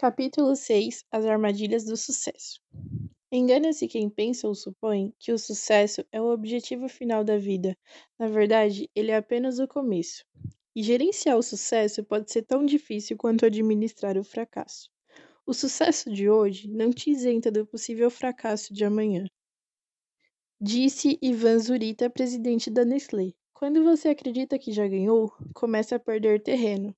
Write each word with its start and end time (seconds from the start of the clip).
Capítulo 0.00 0.54
6 0.54 1.04
As 1.10 1.24
armadilhas 1.24 1.84
do 1.84 1.96
sucesso. 1.96 2.60
Engana-se 3.32 3.88
quem 3.88 4.08
pensa 4.08 4.46
ou 4.46 4.54
supõe 4.54 5.12
que 5.18 5.32
o 5.32 5.38
sucesso 5.38 6.04
é 6.12 6.22
o 6.22 6.32
objetivo 6.32 6.88
final 6.88 7.24
da 7.24 7.36
vida. 7.36 7.76
Na 8.16 8.28
verdade, 8.28 8.88
ele 8.94 9.10
é 9.10 9.16
apenas 9.16 9.58
o 9.58 9.66
começo. 9.66 10.24
E 10.72 10.84
gerenciar 10.84 11.36
o 11.36 11.42
sucesso 11.42 12.04
pode 12.04 12.30
ser 12.30 12.42
tão 12.42 12.64
difícil 12.64 13.16
quanto 13.16 13.44
administrar 13.44 14.16
o 14.16 14.22
fracasso. 14.22 14.88
O 15.44 15.52
sucesso 15.52 16.12
de 16.12 16.30
hoje 16.30 16.68
não 16.68 16.92
te 16.92 17.10
isenta 17.10 17.50
do 17.50 17.66
possível 17.66 18.08
fracasso 18.08 18.72
de 18.72 18.84
amanhã. 18.84 19.26
Disse 20.60 21.18
Ivan 21.20 21.58
Zurita, 21.58 22.08
presidente 22.08 22.70
da 22.70 22.84
Nestlé. 22.84 23.32
Quando 23.52 23.82
você 23.82 24.10
acredita 24.10 24.60
que 24.60 24.70
já 24.70 24.86
ganhou, 24.86 25.32
começa 25.52 25.96
a 25.96 25.98
perder 25.98 26.40
terreno, 26.40 26.94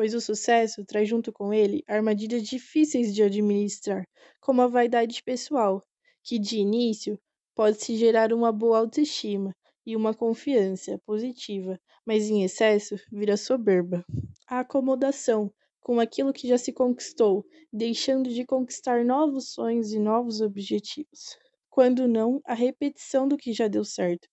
pois 0.00 0.14
o 0.14 0.20
sucesso 0.22 0.82
traz 0.82 1.06
junto 1.06 1.30
com 1.30 1.52
ele 1.52 1.84
armadilhas 1.86 2.44
difíceis 2.44 3.14
de 3.14 3.22
administrar, 3.22 4.08
como 4.40 4.62
a 4.62 4.66
vaidade 4.66 5.22
pessoal, 5.22 5.86
que 6.22 6.38
de 6.38 6.56
início 6.56 7.20
pode 7.54 7.84
se 7.84 7.94
gerar 7.96 8.32
uma 8.32 8.50
boa 8.50 8.78
autoestima 8.78 9.54
e 9.84 9.94
uma 9.94 10.14
confiança 10.14 10.98
positiva, 11.04 11.78
mas 12.02 12.30
em 12.30 12.42
excesso 12.42 12.96
vira 13.12 13.36
soberba. 13.36 14.02
A 14.48 14.60
acomodação 14.60 15.52
com 15.82 16.00
aquilo 16.00 16.32
que 16.32 16.48
já 16.48 16.56
se 16.56 16.72
conquistou, 16.72 17.44
deixando 17.70 18.30
de 18.30 18.46
conquistar 18.46 19.04
novos 19.04 19.52
sonhos 19.52 19.92
e 19.92 19.98
novos 19.98 20.40
objetivos. 20.40 21.36
Quando 21.68 22.08
não, 22.08 22.40
a 22.46 22.54
repetição 22.54 23.28
do 23.28 23.36
que 23.36 23.52
já 23.52 23.68
deu 23.68 23.84
certo, 23.84 24.26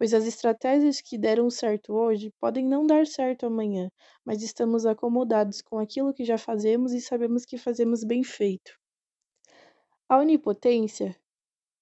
pois 0.00 0.14
as 0.14 0.24
estratégias 0.24 0.98
que 1.02 1.18
deram 1.18 1.50
certo 1.50 1.92
hoje 1.92 2.32
podem 2.40 2.64
não 2.64 2.86
dar 2.86 3.06
certo 3.06 3.44
amanhã, 3.44 3.90
mas 4.24 4.42
estamos 4.42 4.86
acomodados 4.86 5.60
com 5.60 5.78
aquilo 5.78 6.14
que 6.14 6.24
já 6.24 6.38
fazemos 6.38 6.94
e 6.94 7.02
sabemos 7.02 7.44
que 7.44 7.58
fazemos 7.58 8.02
bem 8.02 8.24
feito. 8.24 8.72
A 10.08 10.16
onipotência 10.16 11.14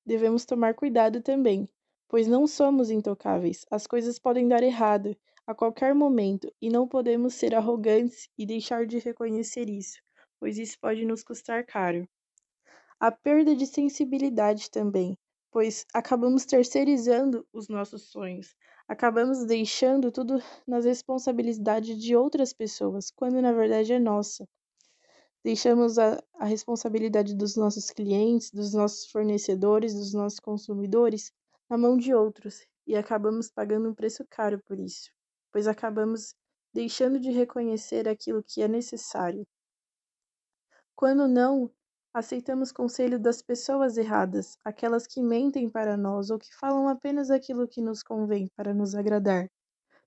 devemos 0.04 0.44
tomar 0.44 0.74
cuidado 0.74 1.22
também, 1.22 1.68
pois 2.08 2.26
não 2.26 2.44
somos 2.44 2.90
intocáveis. 2.90 3.64
As 3.70 3.86
coisas 3.86 4.18
podem 4.18 4.48
dar 4.48 4.64
errado 4.64 5.16
a 5.46 5.54
qualquer 5.54 5.94
momento 5.94 6.52
e 6.60 6.68
não 6.70 6.88
podemos 6.88 7.34
ser 7.34 7.54
arrogantes 7.54 8.28
e 8.36 8.44
deixar 8.44 8.84
de 8.84 8.98
reconhecer 8.98 9.70
isso, 9.70 10.02
pois 10.40 10.58
isso 10.58 10.76
pode 10.80 11.04
nos 11.04 11.22
custar 11.22 11.64
caro. 11.64 12.04
A 12.98 13.12
perda 13.12 13.54
de 13.54 13.64
sensibilidade 13.64 14.68
também, 14.72 15.16
pois 15.50 15.86
acabamos 15.94 16.44
terceirizando 16.44 17.46
os 17.52 17.68
nossos 17.68 18.10
sonhos, 18.10 18.54
acabamos 18.86 19.44
deixando 19.44 20.12
tudo 20.12 20.42
nas 20.66 20.84
responsabilidades 20.84 21.98
de 21.98 22.14
outras 22.14 22.52
pessoas, 22.52 23.10
quando 23.10 23.40
na 23.40 23.52
verdade 23.52 23.92
é 23.92 23.98
nossa. 23.98 24.48
Deixamos 25.44 25.98
a, 25.98 26.22
a 26.34 26.44
responsabilidade 26.44 27.34
dos 27.34 27.56
nossos 27.56 27.90
clientes, 27.90 28.50
dos 28.50 28.74
nossos 28.74 29.10
fornecedores, 29.10 29.94
dos 29.94 30.12
nossos 30.12 30.40
consumidores 30.40 31.32
na 31.70 31.78
mão 31.78 31.96
de 31.96 32.12
outros 32.12 32.66
e 32.86 32.96
acabamos 32.96 33.50
pagando 33.50 33.88
um 33.90 33.94
preço 33.94 34.24
caro 34.28 34.60
por 34.64 34.78
isso, 34.78 35.10
pois 35.52 35.66
acabamos 35.66 36.34
deixando 36.72 37.20
de 37.20 37.30
reconhecer 37.30 38.08
aquilo 38.08 38.42
que 38.42 38.62
é 38.62 38.68
necessário. 38.68 39.46
Quando 40.96 41.28
não, 41.28 41.70
Aceitamos 42.18 42.72
conselho 42.72 43.16
das 43.16 43.40
pessoas 43.40 43.96
erradas, 43.96 44.58
aquelas 44.64 45.06
que 45.06 45.22
mentem 45.22 45.70
para 45.70 45.96
nós 45.96 46.30
ou 46.30 46.36
que 46.36 46.52
falam 46.52 46.88
apenas 46.88 47.30
aquilo 47.30 47.68
que 47.68 47.80
nos 47.80 48.02
convém 48.02 48.50
para 48.56 48.74
nos 48.74 48.92
agradar, 48.96 49.48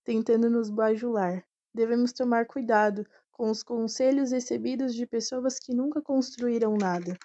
tentando 0.03 0.49
nos 0.49 0.69
bajular. 0.69 1.41
Devemos 1.73 2.11
tomar 2.11 2.47
cuidado 2.47 3.07
com 3.31 3.49
os 3.49 3.63
conselhos 3.63 4.31
recebidos 4.31 4.93
de 4.93 5.07
pessoas 5.07 5.57
que 5.57 5.73
nunca 5.73 6.01
construíram 6.01 6.75
nada. 6.75 7.17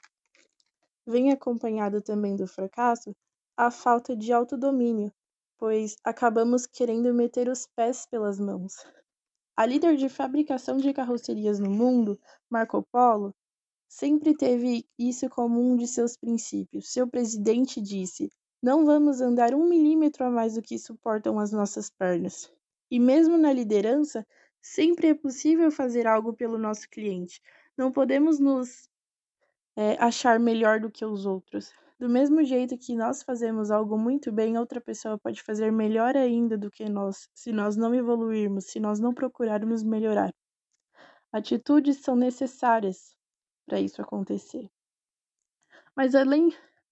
Vem 1.05 1.33
acompanhado 1.33 2.01
também 2.01 2.37
do 2.37 2.47
fracasso 2.47 3.13
a 3.57 3.73
falta 3.73 4.15
de 4.15 4.33
autodomínio, 4.33 5.13
pois 5.59 5.97
acabamos 6.05 6.65
querendo 6.65 7.13
meter 7.13 7.49
os 7.49 7.67
pés 7.75 8.07
pelas 8.07 8.39
mãos. 8.39 8.77
A 9.57 9.67
líder 9.67 9.97
de 9.97 10.09
fabricação 10.09 10.77
de 10.77 10.93
carrocerias 10.93 11.59
no 11.59 11.71
mundo, 11.71 12.17
Marco 12.49 12.87
Polo, 12.93 13.35
sempre 13.89 14.35
teve 14.35 14.87
isso 14.99 15.29
como 15.29 15.61
um 15.61 15.77
de 15.77 15.87
seus 15.87 16.17
princípios. 16.17 16.93
Seu 16.93 17.07
presidente 17.09 17.81
disse: 17.81 18.31
Não 18.63 18.85
vamos 18.85 19.21
andar 19.21 19.55
um 19.55 19.69
milímetro 19.69 20.25
a 20.25 20.31
mais 20.31 20.55
do 20.55 20.63
que 20.63 20.79
suportam 20.79 21.39
as 21.39 21.53
nossas 21.53 21.91
pernas. 21.91 22.51
E 22.91 23.01
mesmo 23.01 23.37
na 23.37 23.53
liderança, 23.53 24.27
sempre 24.61 25.09
é 25.09 25.15
possível 25.15 25.71
fazer 25.71 26.07
algo 26.07 26.33
pelo 26.33 26.59
nosso 26.59 26.89
cliente. 26.89 27.41
Não 27.77 27.93
podemos 27.93 28.39
nos 28.39 28.89
é, 29.77 29.97
achar 30.03 30.41
melhor 30.41 30.81
do 30.81 30.91
que 30.91 31.05
os 31.05 31.27
outros. 31.27 31.73
Do 31.99 32.09
mesmo 32.11 32.45
jeito 32.45 32.77
que 32.77 32.95
nós 32.95 33.23
fazemos 33.23 33.71
algo 33.71 33.97
muito 33.97 34.31
bem, 34.31 34.59
outra 34.59 34.81
pessoa 34.81 35.19
pode 35.19 35.43
fazer 35.43 35.73
melhor 35.73 36.15
ainda 36.15 36.57
do 36.59 36.71
que 36.71 36.89
nós, 36.89 37.29
se 37.33 37.53
nós 37.53 37.75
não 37.75 37.95
evoluirmos, 37.95 38.67
se 38.67 38.79
nós 38.79 39.01
não 39.01 39.15
procurarmos 39.15 39.83
melhorar. 39.83 40.35
Atitudes 41.33 41.99
são 41.99 42.15
necessárias, 42.15 43.16
para 43.67 43.81
isso 43.81 44.01
acontecer. 44.01 44.71
Mas 45.97 46.15
além 46.15 46.51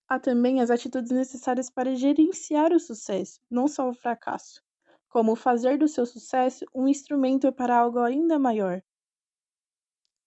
há 0.09 0.19
também 0.19 0.61
as 0.61 0.71
atitudes 0.71 1.13
necessárias 1.13 1.71
para 1.71 1.95
gerenciar 1.95 2.73
o 2.73 2.81
sucesso, 2.81 3.41
não 3.51 3.69
só 3.69 3.89
o 3.89 3.95
fracasso, 3.95 4.61
como 5.09 5.37
fazer 5.37 5.79
do 5.79 5.87
seu 5.87 6.05
sucesso 6.05 6.65
um 6.75 6.89
instrumento 6.89 7.53
para 7.53 7.79
algo 7.79 8.01
ainda 8.01 8.39
maior. 8.39 8.83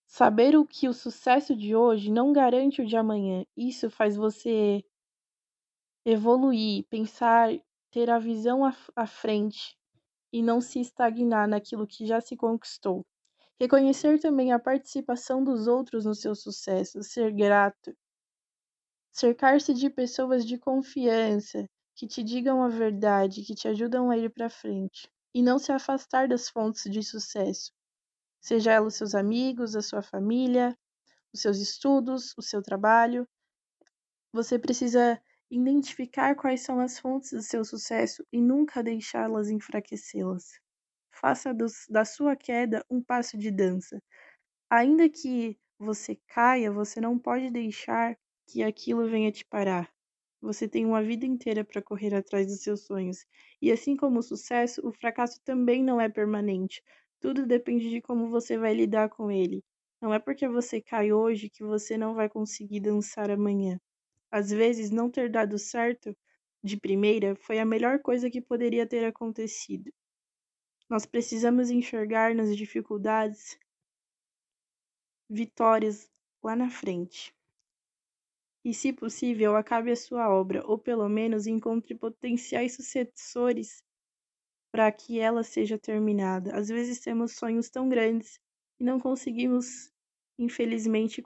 Saber 0.07 0.55
o 0.57 0.65
que 0.65 0.87
o 0.87 0.93
sucesso 0.93 1.55
de 1.55 1.75
hoje 1.75 2.09
não 2.11 2.31
garante 2.31 2.81
o 2.81 2.85
de 2.85 2.95
amanhã, 2.95 3.45
isso 3.55 3.89
faz 3.89 4.15
você 4.15 4.83
evoluir, 6.05 6.85
pensar, 6.89 7.49
ter 7.91 8.09
a 8.09 8.17
visão 8.17 8.61
à 8.95 9.05
frente 9.05 9.77
e 10.31 10.41
não 10.43 10.61
se 10.61 10.79
estagnar 10.79 11.47
naquilo 11.47 11.87
que 11.87 12.05
já 12.05 12.21
se 12.21 12.37
conquistou. 12.37 13.05
Reconhecer 13.59 14.19
também 14.19 14.51
a 14.51 14.57
participação 14.59 15.43
dos 15.43 15.67
outros 15.67 16.05
no 16.05 16.15
seu 16.15 16.33
sucesso, 16.33 17.03
ser 17.03 17.31
grato. 17.31 17.95
Cercar-se 19.11 19.73
de 19.73 19.89
pessoas 19.89 20.45
de 20.45 20.57
confiança, 20.57 21.67
que 21.95 22.07
te 22.07 22.23
digam 22.23 22.63
a 22.63 22.69
verdade, 22.69 23.43
que 23.43 23.53
te 23.55 23.67
ajudam 23.67 24.09
a 24.09 24.17
ir 24.17 24.31
para 24.31 24.49
frente. 24.49 25.09
E 25.33 25.41
não 25.43 25.59
se 25.59 25.71
afastar 25.71 26.27
das 26.27 26.49
fontes 26.49 26.89
de 26.91 27.03
sucesso, 27.03 27.71
seja 28.41 28.73
ela 28.73 28.87
os 28.87 28.95
seus 28.95 29.15
amigos, 29.15 29.75
a 29.75 29.81
sua 29.81 30.01
família, 30.01 30.77
os 31.33 31.41
seus 31.41 31.59
estudos, 31.59 32.33
o 32.37 32.41
seu 32.41 32.61
trabalho. 32.61 33.27
Você 34.31 34.57
precisa 34.57 35.21
identificar 35.51 36.35
quais 36.35 36.61
são 36.61 36.79
as 36.79 36.97
fontes 36.97 37.31
do 37.31 37.41
seu 37.41 37.65
sucesso 37.65 38.25
e 38.31 38.39
nunca 38.41 38.81
deixá-las 38.81 39.49
enfraquecê-las. 39.49 40.61
Faça 41.19 41.53
da 41.89 42.05
sua 42.05 42.35
queda 42.35 42.85
um 42.89 43.01
passo 43.01 43.37
de 43.37 43.51
dança. 43.51 44.01
Ainda 44.69 45.09
que 45.09 45.57
você 45.79 46.15
caia, 46.27 46.71
você 46.71 47.01
não 47.01 47.19
pode 47.19 47.49
deixar 47.51 48.17
que 48.47 48.63
aquilo 48.63 49.09
venha 49.09 49.31
te 49.31 49.45
parar. 49.45 49.91
Você 50.41 50.67
tem 50.67 50.85
uma 50.85 51.03
vida 51.03 51.25
inteira 51.25 51.65
para 51.65 51.81
correr 51.81 52.13
atrás 52.15 52.47
dos 52.47 52.61
seus 52.61 52.85
sonhos. 52.85 53.25
E 53.61 53.71
assim 53.71 53.95
como 53.97 54.19
o 54.19 54.23
sucesso, 54.23 54.81
o 54.87 54.93
fracasso 54.93 55.41
também 55.43 55.83
não 55.83 55.99
é 55.99 56.09
permanente. 56.09 56.81
Tudo 57.19 57.45
depende 57.45 57.89
de 57.89 58.01
como 58.01 58.29
você 58.29 58.57
vai 58.57 58.73
lidar 58.73 59.09
com 59.09 59.31
ele. 59.31 59.63
Não 60.01 60.13
é 60.13 60.19
porque 60.19 60.47
você 60.47 60.81
cai 60.81 61.11
hoje 61.11 61.49
que 61.49 61.63
você 61.63 61.97
não 61.97 62.13
vai 62.15 62.29
conseguir 62.29 62.79
dançar 62.81 63.29
amanhã. 63.31 63.79
Às 64.31 64.49
vezes, 64.51 64.91
não 64.91 65.09
ter 65.11 65.29
dado 65.29 65.57
certo 65.59 66.15
de 66.63 66.77
primeira 66.77 67.35
foi 67.35 67.59
a 67.59 67.65
melhor 67.65 67.99
coisa 68.01 68.29
que 68.29 68.41
poderia 68.41 68.87
ter 68.87 69.05
acontecido. 69.05 69.91
Nós 70.89 71.05
precisamos 71.05 71.69
enxergar 71.69 72.33
nas 72.33 72.55
dificuldades 72.55 73.59
vitórias 75.29 76.09
lá 76.41 76.55
na 76.55 76.69
frente. 76.69 77.35
E, 78.63 78.73
se 78.73 78.93
possível, 78.93 79.57
acabe 79.57 79.91
a 79.91 79.95
sua 79.97 80.29
obra, 80.29 80.65
ou 80.65 80.77
pelo 80.77 81.09
menos 81.09 81.45
encontre 81.45 81.93
potenciais 81.93 82.75
sucessores 82.75 83.83
para 84.71 84.89
que 84.91 85.19
ela 85.19 85.43
seja 85.43 85.77
terminada. 85.77 86.55
Às 86.55 86.69
vezes 86.69 86.99
temos 87.01 87.33
sonhos 87.33 87.69
tão 87.69 87.89
grandes 87.89 88.39
e 88.79 88.83
não 88.83 88.97
conseguimos, 88.97 89.91
infelizmente, 90.39 91.21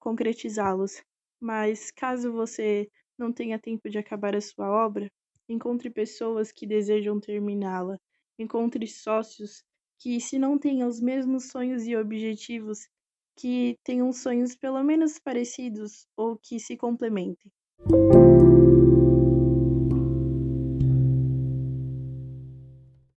concretizá-los. 0.00 1.04
Mas 1.40 1.92
caso 1.92 2.32
você 2.32 2.90
não 3.16 3.32
tenha 3.32 3.60
tempo 3.60 3.88
de 3.88 3.98
acabar 3.98 4.34
a 4.34 4.40
sua 4.40 4.68
obra, 4.68 5.08
encontre 5.48 5.88
pessoas 5.88 6.50
que 6.50 6.66
desejam 6.66 7.20
terminá-la 7.20 7.96
encontre 8.38 8.86
sócios 8.86 9.62
que, 9.98 10.20
se 10.20 10.38
não 10.38 10.58
tenham 10.58 10.88
os 10.88 11.00
mesmos 11.00 11.50
sonhos 11.50 11.86
e 11.86 11.96
objetivos, 11.96 12.88
que 13.36 13.78
tenham 13.84 14.12
sonhos 14.12 14.54
pelo 14.54 14.82
menos 14.82 15.18
parecidos 15.18 16.06
ou 16.16 16.36
que 16.36 16.58
se 16.58 16.76
complementem. 16.76 17.50